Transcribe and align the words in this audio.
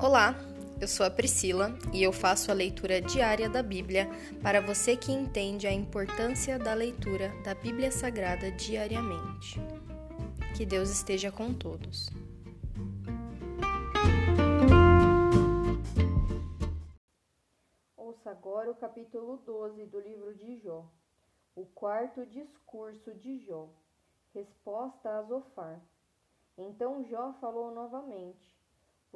Olá, 0.00 0.32
eu 0.80 0.86
sou 0.86 1.04
a 1.04 1.10
Priscila 1.10 1.76
e 1.92 2.04
eu 2.04 2.12
faço 2.12 2.52
a 2.52 2.54
leitura 2.54 3.00
diária 3.00 3.50
da 3.50 3.64
Bíblia 3.64 4.08
para 4.40 4.60
você 4.60 4.96
que 4.96 5.10
entende 5.10 5.66
a 5.66 5.72
importância 5.72 6.56
da 6.56 6.72
leitura 6.72 7.32
da 7.42 7.52
Bíblia 7.52 7.90
Sagrada 7.90 8.48
diariamente. 8.52 9.58
Que 10.56 10.64
Deus 10.64 10.88
esteja 10.88 11.32
com 11.32 11.52
todos. 11.52 12.10
Ouça 17.96 18.30
agora 18.30 18.70
o 18.70 18.76
capítulo 18.76 19.38
12 19.38 19.84
do 19.86 19.98
livro 19.98 20.32
de 20.36 20.58
Jó, 20.58 20.88
o 21.56 21.66
quarto 21.66 22.24
discurso 22.24 23.12
de 23.14 23.40
Jó. 23.44 23.68
Resposta 24.32 25.18
a 25.18 25.22
Zofar. 25.24 25.82
Então 26.56 27.04
Jó 27.04 27.34
falou 27.40 27.74
novamente: 27.74 28.57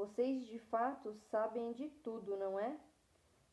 Vocês 0.02 0.44
de 0.46 0.58
fato 0.58 1.14
sabem 1.30 1.72
de 1.74 1.88
tudo, 2.02 2.36
não 2.36 2.58
é? 2.58 2.76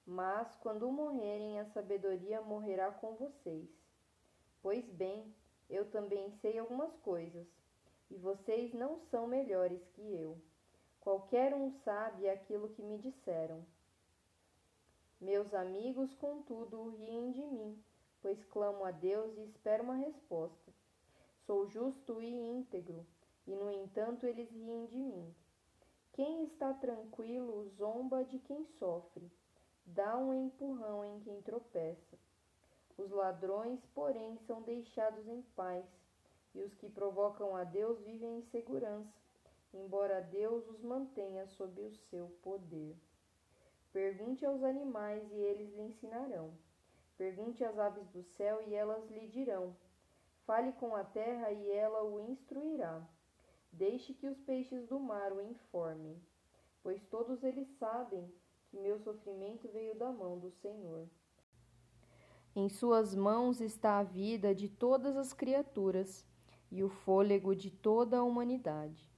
Mas 0.03 0.51
quando 0.61 0.91
morrerem, 0.91 1.59
a 1.59 1.65
sabedoria 1.65 2.41
morrerá 2.41 2.91
com 2.91 3.13
vocês. 3.13 3.69
Pois 4.59 4.83
bem, 4.89 5.31
eu 5.69 5.91
também 5.91 6.31
sei 6.41 6.57
algumas 6.57 6.91
coisas, 7.01 7.45
e 8.09 8.17
vocês 8.17 8.73
não 8.73 8.97
são 9.11 9.27
melhores 9.27 9.79
que 9.89 10.01
eu. 10.01 10.41
Qualquer 10.99 11.53
um 11.53 11.71
sabe 11.83 12.27
aquilo 12.27 12.69
que 12.69 12.81
me 12.81 12.97
disseram. 12.97 13.63
Meus 15.21 15.53
amigos, 15.53 16.11
contudo, 16.15 16.89
riem 16.97 17.31
de 17.31 17.45
mim, 17.45 17.79
pois 18.23 18.43
clamo 18.45 18.83
a 18.85 18.89
Deus 18.89 19.37
e 19.37 19.43
espero 19.43 19.83
uma 19.83 19.97
resposta. 19.97 20.73
Sou 21.45 21.67
justo 21.67 22.19
e 22.19 22.33
íntegro 22.33 23.05
e 23.45 23.55
no 23.55 23.69
entanto 23.69 24.25
eles 24.25 24.49
riem 24.49 24.87
de 24.87 24.97
mim. 24.97 25.35
Quem 26.13 26.43
está 26.43 26.73
tranquilo 26.73 27.69
zomba 27.77 28.23
de 28.25 28.39
quem 28.39 28.65
sofre, 28.77 29.31
dá 29.85 30.17
um 30.17 30.33
empurrão 30.33 31.05
em 31.05 31.19
quem 31.21 31.41
tropeça. 31.41 32.17
Os 32.97 33.09
ladrões, 33.11 33.79
porém, 33.93 34.37
são 34.39 34.61
deixados 34.61 35.27
em 35.27 35.41
paz, 35.55 35.85
e 36.53 36.61
os 36.61 36.73
que 36.75 36.89
provocam 36.89 37.55
a 37.55 37.63
Deus 37.63 37.99
vivem 38.01 38.39
em 38.39 38.41
segurança, 38.43 39.13
embora 39.73 40.21
Deus 40.21 40.67
os 40.67 40.81
mantenha 40.81 41.47
sob 41.47 41.81
o 41.81 41.95
seu 42.09 42.27
poder. 42.41 42.97
Pergunte 43.93 44.45
aos 44.45 44.63
animais 44.63 45.23
e 45.31 45.35
eles 45.35 45.73
lhe 45.73 45.83
ensinarão. 45.83 46.53
Pergunte 47.17 47.63
às 47.63 47.77
aves 47.77 48.07
do 48.09 48.23
céu 48.23 48.61
e 48.61 48.73
elas 48.73 49.09
lhe 49.09 49.27
dirão. 49.27 49.75
Fale 50.45 50.71
com 50.73 50.95
a 50.95 51.03
terra 51.03 51.51
e 51.51 51.71
ela 51.71 52.03
o 52.03 52.19
instruirá. 52.19 53.01
Deixe 53.71 54.13
que 54.13 54.27
os 54.27 54.39
peixes 54.41 54.87
do 54.87 54.99
mar 54.99 55.31
o 55.31 55.41
informem, 55.41 56.21
pois 56.81 57.05
todos 57.05 57.43
eles 57.43 57.67
sabem 57.77 58.31
que 58.67 58.77
meu 58.77 58.99
sofrimento 58.99 59.67
veio 59.69 59.95
da 59.95 60.11
mão 60.11 60.37
do 60.37 60.51
Senhor. 60.51 61.07
Em 62.55 62.67
suas 62.67 63.15
mãos 63.15 63.61
está 63.61 63.99
a 63.99 64.03
vida 64.03 64.53
de 64.53 64.67
todas 64.67 65.15
as 65.15 65.33
criaturas 65.33 66.25
e 66.71 66.83
o 66.83 66.89
fôlego 66.89 67.55
de 67.55 67.71
toda 67.71 68.17
a 68.17 68.23
humanidade. 68.23 69.09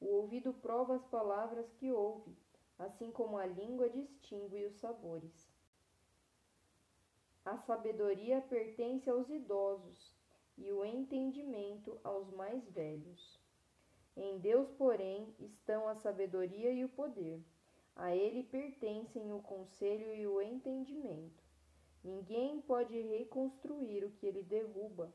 O 0.00 0.06
ouvido 0.06 0.52
prova 0.52 0.96
as 0.96 1.04
palavras 1.06 1.70
que 1.74 1.90
ouve, 1.92 2.36
assim 2.78 3.10
como 3.10 3.36
a 3.36 3.46
língua 3.46 3.88
distingue 3.88 4.64
os 4.66 4.74
sabores. 4.76 5.50
A 7.44 7.56
sabedoria 7.58 8.40
pertence 8.42 9.08
aos 9.08 9.28
idosos 9.30 10.14
e 10.56 10.70
o 10.70 10.84
entendimento 10.84 11.98
aos 12.04 12.30
mais 12.30 12.68
velhos. 12.70 13.37
Em 14.20 14.36
Deus, 14.36 14.68
porém, 14.72 15.32
estão 15.38 15.86
a 15.86 15.94
sabedoria 15.94 16.72
e 16.72 16.84
o 16.84 16.88
poder. 16.88 17.40
A 17.94 18.16
ele 18.16 18.42
pertencem 18.42 19.32
o 19.32 19.40
conselho 19.40 20.12
e 20.12 20.26
o 20.26 20.42
entendimento. 20.42 21.40
Ninguém 22.02 22.60
pode 22.60 23.00
reconstruir 23.00 24.04
o 24.04 24.10
que 24.10 24.26
ele 24.26 24.42
derruba. 24.42 25.12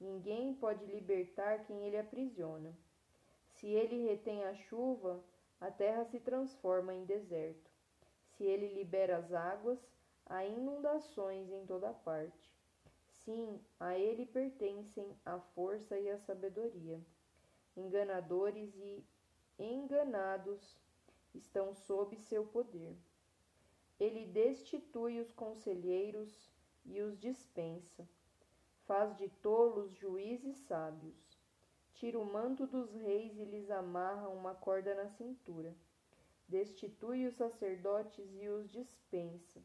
Ninguém 0.00 0.54
pode 0.54 0.86
libertar 0.86 1.66
quem 1.66 1.84
ele 1.84 1.98
aprisiona. 1.98 2.74
Se 3.56 3.66
ele 3.66 4.06
retém 4.06 4.42
a 4.44 4.54
chuva, 4.54 5.22
a 5.60 5.70
terra 5.70 6.06
se 6.06 6.18
transforma 6.18 6.94
em 6.94 7.04
deserto. 7.04 7.70
Se 8.24 8.44
ele 8.44 8.68
libera 8.68 9.18
as 9.18 9.34
águas, 9.34 9.78
há 10.24 10.46
inundações 10.46 11.50
em 11.50 11.66
toda 11.66 11.92
parte. 11.92 12.50
Sim, 13.22 13.60
a 13.78 13.98
ele 13.98 14.24
pertencem 14.24 15.14
a 15.26 15.38
força 15.38 15.98
e 15.98 16.08
a 16.08 16.16
sabedoria 16.16 16.98
enganadores 17.80 18.74
e 18.76 19.04
enganados 19.58 20.78
estão 21.34 21.74
sob 21.74 22.16
seu 22.16 22.44
poder. 22.44 22.96
Ele 23.98 24.24
destitui 24.26 25.20
os 25.20 25.32
conselheiros 25.32 26.50
e 26.84 27.00
os 27.00 27.18
dispensa. 27.18 28.08
Faz 28.86 29.16
de 29.16 29.28
tolos 29.28 29.92
juízes 29.92 30.56
sábios. 30.58 31.38
Tira 31.94 32.18
o 32.18 32.24
manto 32.24 32.66
dos 32.66 32.92
reis 32.94 33.38
e 33.38 33.44
lhes 33.44 33.70
amarra 33.70 34.28
uma 34.28 34.54
corda 34.54 34.94
na 34.94 35.08
cintura. 35.08 35.74
Destitui 36.48 37.26
os 37.26 37.34
sacerdotes 37.34 38.26
e 38.34 38.48
os 38.48 38.70
dispensa. 38.70 39.62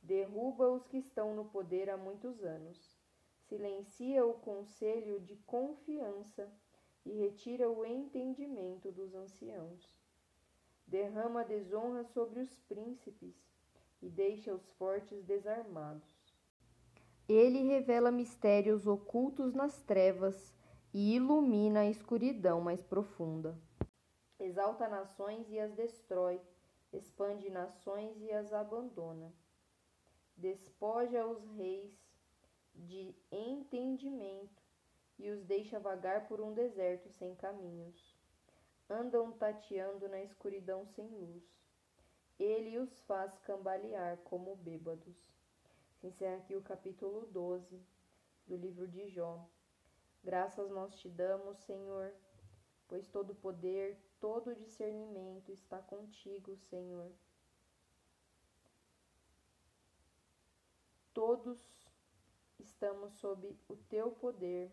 Derruba 0.00 0.70
os 0.70 0.86
que 0.86 0.98
estão 0.98 1.34
no 1.34 1.44
poder 1.46 1.90
há 1.90 1.96
muitos 1.96 2.42
anos. 2.42 2.96
Silencia 3.48 4.24
o 4.24 4.34
conselho 4.34 5.20
de 5.20 5.36
confiança 5.38 6.50
e 7.04 7.12
retira 7.12 7.70
o 7.70 7.84
entendimento 7.84 8.90
dos 8.92 9.14
anciãos. 9.14 9.96
Derrama 10.86 11.44
desonra 11.44 12.04
sobre 12.04 12.40
os 12.40 12.58
príncipes 12.60 13.34
e 14.00 14.08
deixa 14.08 14.54
os 14.54 14.66
fortes 14.72 15.22
desarmados. 15.24 16.16
Ele 17.28 17.62
revela 17.62 18.10
mistérios 18.10 18.86
ocultos 18.86 19.52
nas 19.52 19.82
trevas 19.82 20.54
e 20.94 21.14
ilumina 21.14 21.80
a 21.80 21.90
escuridão 21.90 22.60
mais 22.60 22.82
profunda. 22.82 23.58
Exalta 24.38 24.88
nações 24.88 25.50
e 25.50 25.58
as 25.58 25.72
destrói, 25.74 26.40
expande 26.92 27.50
nações 27.50 28.20
e 28.22 28.30
as 28.32 28.52
abandona. 28.52 29.32
Despoja 30.36 31.26
os 31.26 31.44
reis 31.50 31.92
de 32.74 33.14
entendimento 33.30 34.67
e 35.18 35.30
os 35.30 35.42
deixa 35.44 35.80
vagar 35.80 36.28
por 36.28 36.40
um 36.40 36.54
deserto 36.54 37.10
sem 37.10 37.34
caminhos. 37.34 38.16
Andam 38.88 39.32
tateando 39.32 40.08
na 40.08 40.22
escuridão 40.22 40.86
sem 40.86 41.08
luz. 41.08 41.42
Ele 42.38 42.78
os 42.78 43.00
faz 43.00 43.36
cambalear 43.40 44.18
como 44.18 44.54
bêbados. 44.56 45.16
Se 45.96 46.06
encerra 46.06 46.36
aqui 46.36 46.54
o 46.54 46.62
capítulo 46.62 47.26
12 47.26 47.82
do 48.46 48.56
livro 48.56 48.86
de 48.86 49.08
Jó. 49.08 49.44
Graças 50.22 50.70
nós 50.70 50.94
te 51.00 51.08
damos, 51.08 51.58
Senhor, 51.58 52.14
pois 52.86 53.08
todo 53.08 53.34
poder, 53.34 53.98
todo 54.20 54.54
discernimento 54.54 55.50
está 55.50 55.78
contigo, 55.82 56.56
Senhor. 56.56 57.10
Todos 61.12 61.58
estamos 62.60 63.12
sob 63.14 63.56
o 63.68 63.76
teu 63.76 64.12
poder 64.12 64.70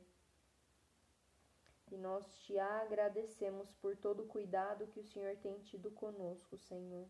e 1.92 1.98
nós 1.98 2.26
te 2.40 2.58
agradecemos 2.58 3.72
por 3.82 3.96
todo 3.96 4.24
o 4.24 4.28
cuidado 4.28 4.88
que 4.88 5.00
o 5.00 5.06
Senhor 5.06 5.36
tem 5.38 5.60
tido 5.60 5.92
conosco, 5.92 6.58
Senhor. 6.58 7.08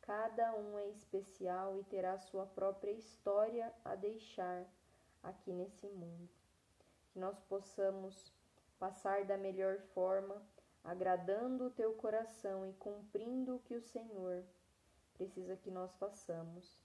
Cada 0.00 0.54
um 0.56 0.78
é 0.78 0.88
especial 0.88 1.78
e 1.78 1.84
terá 1.84 2.16
sua 2.18 2.46
própria 2.46 2.92
história 2.92 3.72
a 3.84 3.94
deixar 3.94 4.64
aqui 5.22 5.52
nesse 5.52 5.86
mundo. 5.88 6.28
Que 7.12 7.18
nós 7.18 7.38
possamos 7.42 8.32
passar 8.78 9.24
da 9.24 9.36
melhor 9.36 9.78
forma, 9.94 10.40
agradando 10.84 11.66
o 11.66 11.70
teu 11.70 11.94
coração 11.94 12.66
e 12.66 12.72
cumprindo 12.74 13.56
o 13.56 13.60
que 13.60 13.74
o 13.74 13.82
Senhor 13.82 14.44
precisa 15.14 15.56
que 15.56 15.70
nós 15.70 15.94
façamos. 15.96 16.78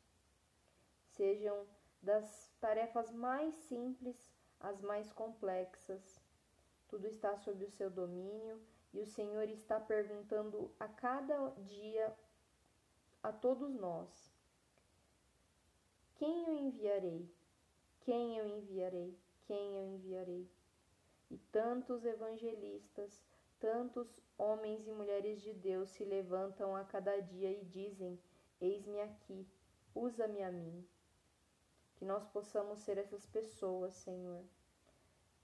Sejam 1.12 1.68
das 2.02 2.50
tarefas 2.60 3.12
mais 3.12 3.54
simples 3.54 4.34
às 4.60 4.82
mais 4.82 5.12
complexas 5.12 6.21
tudo 6.92 7.08
está 7.08 7.38
sob 7.38 7.64
o 7.64 7.72
seu 7.72 7.90
domínio 7.90 8.62
e 8.94 9.00
o 9.00 9.06
Senhor 9.06 9.50
está 9.50 9.80
perguntando 9.80 10.70
a 10.78 10.90
cada 10.90 11.52
dia 11.62 12.14
a 13.24 13.32
todos 13.32 13.74
nós: 13.74 14.30
Quem 16.16 16.46
eu 16.46 16.54
enviarei? 16.54 17.34
Quem 18.02 18.38
eu 18.38 18.46
enviarei? 18.46 19.18
Quem 19.48 19.78
eu 19.78 19.88
enviarei? 19.88 20.52
E 21.30 21.38
tantos 21.38 22.04
evangelistas, 22.04 23.24
tantos 23.58 24.20
homens 24.38 24.86
e 24.86 24.92
mulheres 24.92 25.42
de 25.42 25.54
Deus 25.54 25.90
se 25.92 26.04
levantam 26.04 26.76
a 26.76 26.84
cada 26.84 27.22
dia 27.22 27.50
e 27.50 27.64
dizem: 27.64 28.20
Eis-me 28.60 29.00
aqui, 29.00 29.48
usa-me 29.96 30.44
a 30.44 30.52
mim. 30.52 30.86
Que 31.96 32.04
nós 32.04 32.28
possamos 32.28 32.80
ser 32.80 32.98
essas 32.98 33.26
pessoas, 33.26 33.94
Senhor 33.94 34.44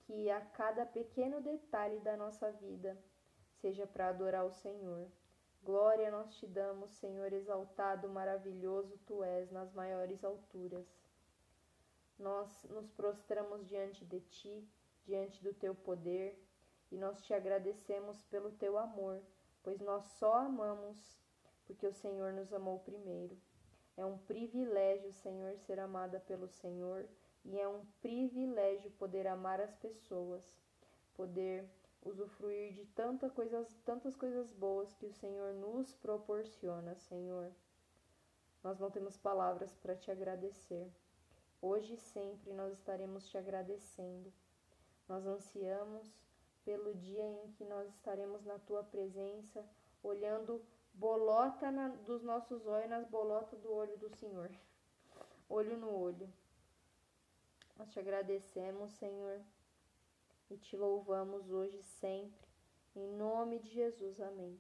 que 0.08 0.32
a 0.32 0.42
cada 0.42 0.86
pequeno 0.86 1.42
detalhe 1.42 2.00
da 2.00 2.18
nossa 2.18 2.52
vida 2.54 2.98
seja 3.62 3.86
para 3.86 4.08
adorar 4.08 4.46
o 4.46 4.52
Senhor, 4.52 5.12
Glória 5.68 6.10
nós 6.10 6.34
te 6.38 6.48
damos, 6.48 6.92
Senhor 6.92 7.34
exaltado, 7.34 8.08
maravilhoso 8.08 8.98
tu 9.06 9.22
és 9.22 9.52
nas 9.52 9.74
maiores 9.74 10.24
alturas. 10.24 10.88
Nós 12.18 12.64
nos 12.70 12.90
prostramos 12.92 13.68
diante 13.68 14.06
de 14.06 14.22
ti, 14.22 14.66
diante 15.04 15.44
do 15.44 15.54
teu 15.54 15.76
poder, 15.76 16.42
e 16.90 16.98
nós 16.98 17.22
te 17.22 17.34
agradecemos 17.34 18.24
pelo 18.24 18.52
teu 18.54 18.78
amor, 18.78 19.22
pois 19.62 19.82
nós 19.82 20.06
só 20.06 20.36
amamos 20.36 21.20
porque 21.66 21.86
o 21.86 21.92
Senhor 21.94 22.32
nos 22.32 22.54
amou 22.54 22.80
primeiro. 22.80 23.38
É 23.98 24.06
um 24.06 24.18
privilégio, 24.20 25.12
Senhor, 25.12 25.58
ser 25.58 25.82
amada 25.82 26.18
pelo 26.22 26.48
Senhor, 26.48 27.06
e 27.48 27.58
é 27.58 27.68
um 27.68 27.86
privilégio 28.02 28.92
poder 28.92 29.26
amar 29.26 29.62
as 29.62 29.74
pessoas, 29.76 30.44
poder 31.16 31.66
usufruir 32.04 32.74
de 32.74 32.86
tanta 32.88 33.30
coisas, 33.30 33.68
tantas 33.86 34.16
coisas 34.18 34.52
boas 34.52 34.94
que 34.94 35.06
o 35.06 35.14
Senhor 35.14 35.54
nos 35.54 35.94
proporciona, 35.96 36.94
Senhor. 36.96 37.50
Nós 38.62 38.78
não 38.80 38.92
temos 38.92 39.18
palavras 39.18 39.74
para 39.76 39.96
te 39.96 40.12
agradecer. 40.12 40.92
Hoje 41.62 41.94
e 41.94 41.98
sempre 41.98 42.52
nós 42.52 42.74
estaremos 42.74 43.30
te 43.30 43.38
agradecendo. 43.38 44.32
Nós 45.08 45.26
ansiamos 45.26 46.14
pelo 46.66 46.94
dia 46.96 47.24
em 47.24 47.52
que 47.54 47.64
nós 47.64 47.88
estaremos 47.94 48.44
na 48.44 48.60
tua 48.60 48.84
presença, 48.84 49.66
olhando 50.04 50.62
bolota 50.94 51.72
na, 51.72 51.88
dos 51.88 52.22
nossos 52.24 52.68
olhos 52.68 52.90
nas 52.90 53.08
bolotas 53.08 53.62
do 53.62 53.72
olho 53.72 53.98
do 53.98 54.10
Senhor. 54.10 54.52
Olho 55.50 55.78
no 55.78 55.90
olho. 55.98 56.28
Nós 57.78 57.90
te 57.92 58.00
agradecemos, 58.00 58.92
Senhor 58.94 59.40
e 60.50 60.58
te 60.58 60.78
louvamos 60.78 61.50
hoje 61.52 61.78
e 61.78 61.84
sempre. 61.84 62.48
Em 62.96 63.08
nome 63.18 63.60
de 63.60 63.70
Jesus. 63.70 64.20
Amém. 64.22 64.58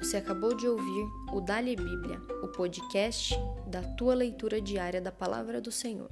Você 0.00 0.18
acabou 0.18 0.54
de 0.54 0.68
ouvir 0.68 1.06
o 1.32 1.40
Dali 1.40 1.74
Bíblia, 1.74 2.20
o 2.42 2.48
podcast 2.48 3.34
da 3.66 3.82
tua 3.96 4.14
leitura 4.14 4.60
diária 4.60 5.00
da 5.00 5.10
palavra 5.10 5.60
do 5.60 5.72
Senhor. 5.72 6.10